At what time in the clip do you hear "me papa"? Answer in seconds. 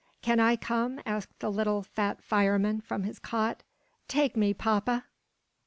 4.35-5.05